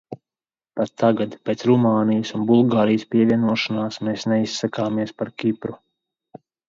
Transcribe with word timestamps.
Pat 0.79 0.93
tagad, 1.01 1.35
pēc 1.49 1.65
Rumānijas 1.71 2.31
un 2.39 2.47
Bulgārijas 2.51 3.05
pievienošanās, 3.17 4.01
mēs 4.09 4.27
neizsakāmies 4.33 5.15
par 5.21 5.33
Kipru. 5.43 5.77